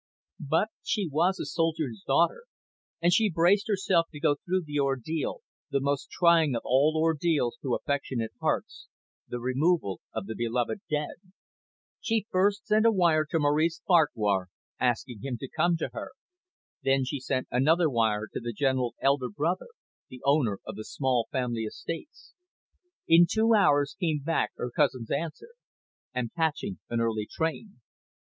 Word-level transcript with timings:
But 0.39 0.69
she 0.81 1.07
was 1.07 1.39
a 1.39 1.45
soldier's 1.45 2.01
daughter, 2.07 2.45
and 3.03 3.13
she 3.13 3.29
braced 3.29 3.67
herself 3.67 4.07
to 4.11 4.19
go 4.19 4.33
through 4.33 4.63
the 4.63 4.79
ordeal, 4.79 5.41
the 5.69 5.79
most 5.79 6.09
trying 6.09 6.55
of 6.55 6.63
all 6.65 6.97
ordeals 6.99 7.59
to 7.61 7.75
affectionate 7.75 8.31
hearts, 8.41 8.87
the 9.27 9.39
removal 9.39 10.01
of 10.11 10.25
the 10.25 10.33
beloved 10.35 10.79
dead. 10.89 11.17
She 11.99 12.25
first 12.31 12.65
sent 12.65 12.87
a 12.87 12.91
wire 12.91 13.27
to 13.29 13.37
Maurice 13.37 13.83
Farquhar, 13.85 14.47
asking 14.79 15.19
him 15.21 15.37
to 15.37 15.47
come 15.47 15.77
to 15.77 15.91
her. 15.93 16.13
Then 16.81 17.05
she 17.05 17.19
sent 17.19 17.47
another 17.51 17.87
wire 17.87 18.25
to 18.33 18.39
the 18.39 18.53
General's 18.57 18.95
elder 19.03 19.29
brother, 19.29 19.67
the 20.09 20.23
owner 20.25 20.57
of 20.65 20.77
the 20.77 20.83
small 20.83 21.27
family 21.31 21.61
estates. 21.61 22.33
In 23.07 23.27
two 23.31 23.53
hours 23.53 23.95
came 23.99 24.23
back 24.23 24.49
her 24.55 24.71
cousin's 24.75 25.11
answer. 25.11 25.49
"Am 26.15 26.31
catching 26.35 26.79
an 26.89 27.01
early 27.01 27.27
train." 27.29 27.81